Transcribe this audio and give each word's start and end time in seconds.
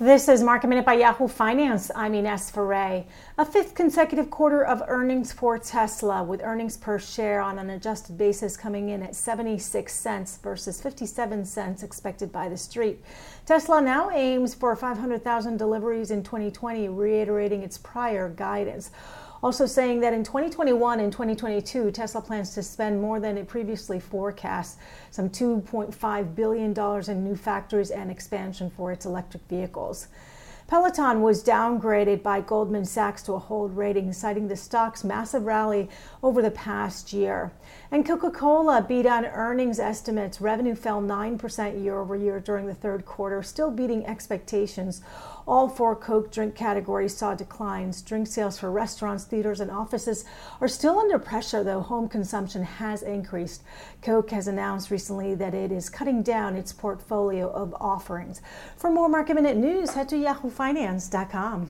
This 0.00 0.28
is 0.28 0.44
Market 0.44 0.68
Minute 0.68 0.86
by 0.86 0.94
Yahoo 0.94 1.26
Finance. 1.26 1.90
I'm 1.92 2.14
Ines 2.14 2.52
Ferre. 2.52 3.04
A 3.36 3.44
fifth 3.44 3.74
consecutive 3.74 4.30
quarter 4.30 4.64
of 4.64 4.80
earnings 4.86 5.32
for 5.32 5.58
Tesla, 5.58 6.22
with 6.22 6.40
earnings 6.40 6.76
per 6.76 7.00
share 7.00 7.40
on 7.40 7.58
an 7.58 7.68
adjusted 7.70 8.16
basis 8.16 8.56
coming 8.56 8.90
in 8.90 9.02
at 9.02 9.16
76 9.16 9.92
cents 9.92 10.38
versus 10.40 10.80
57 10.80 11.44
cents 11.44 11.82
expected 11.82 12.30
by 12.30 12.48
the 12.48 12.56
street. 12.56 13.02
Tesla 13.44 13.80
now 13.80 14.08
aims 14.10 14.54
for 14.54 14.76
500,000 14.76 15.56
deliveries 15.56 16.12
in 16.12 16.22
2020, 16.22 16.88
reiterating 16.90 17.64
its 17.64 17.76
prior 17.76 18.28
guidance. 18.28 18.92
Also 19.42 19.66
saying 19.66 20.00
that 20.00 20.12
in 20.12 20.24
2021 20.24 20.98
and 20.98 21.12
2022, 21.12 21.92
Tesla 21.92 22.20
plans 22.20 22.54
to 22.54 22.62
spend 22.62 23.00
more 23.00 23.20
than 23.20 23.38
it 23.38 23.46
previously 23.46 24.00
forecast, 24.00 24.78
some 25.10 25.30
$2.5 25.30 26.34
billion 26.34 27.10
in 27.10 27.24
new 27.24 27.36
factories 27.36 27.90
and 27.90 28.10
expansion 28.10 28.68
for 28.68 28.90
its 28.90 29.06
electric 29.06 29.42
vehicles. 29.48 30.08
Peloton 30.68 31.22
was 31.22 31.42
downgraded 31.42 32.22
by 32.22 32.42
Goldman 32.42 32.84
Sachs 32.84 33.22
to 33.22 33.32
a 33.32 33.38
hold 33.38 33.74
rating, 33.74 34.12
citing 34.12 34.48
the 34.48 34.56
stock's 34.56 35.02
massive 35.02 35.46
rally 35.46 35.88
over 36.22 36.42
the 36.42 36.50
past 36.50 37.10
year. 37.10 37.52
And 37.90 38.04
Coca 38.04 38.30
Cola 38.30 38.84
beat 38.86 39.06
on 39.06 39.24
earnings 39.24 39.80
estimates. 39.80 40.42
Revenue 40.42 40.74
fell 40.74 41.00
9% 41.00 41.82
year 41.82 41.98
over 41.98 42.14
year 42.14 42.38
during 42.38 42.66
the 42.66 42.74
third 42.74 43.06
quarter, 43.06 43.42
still 43.42 43.70
beating 43.70 44.04
expectations. 44.04 45.00
All 45.46 45.70
four 45.70 45.96
Coke 45.96 46.30
drink 46.30 46.54
categories 46.54 47.16
saw 47.16 47.34
declines. 47.34 48.02
Drink 48.02 48.26
sales 48.26 48.58
for 48.58 48.70
restaurants, 48.70 49.24
theaters, 49.24 49.60
and 49.60 49.70
offices 49.70 50.26
are 50.60 50.68
still 50.68 50.98
under 50.98 51.18
pressure, 51.18 51.64
though 51.64 51.80
home 51.80 52.10
consumption 52.10 52.62
has 52.62 53.02
increased. 53.02 53.62
Coke 54.02 54.30
has 54.32 54.46
announced 54.46 54.90
recently 54.90 55.34
that 55.34 55.54
it 55.54 55.72
is 55.72 55.88
cutting 55.88 56.22
down 56.22 56.56
its 56.56 56.74
portfolio 56.74 57.50
of 57.50 57.74
offerings. 57.80 58.42
For 58.76 58.90
more 58.90 59.08
market 59.08 59.36
minute 59.36 59.56
news, 59.56 59.94
head 59.94 60.10
to 60.10 60.18
Yahoo 60.18 60.50
finance.com. 60.60 61.68